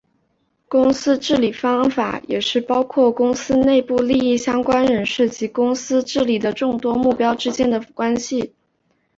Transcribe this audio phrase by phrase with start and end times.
[0.67, 8.55] 公司治理方法也包括公司内部利益相关人士及公司治理的众多目标之间的关系。